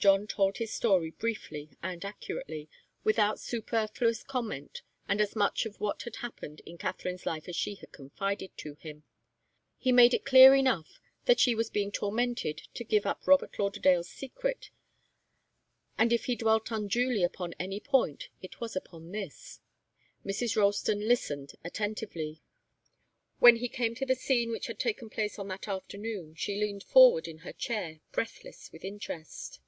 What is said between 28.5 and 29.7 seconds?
with interest.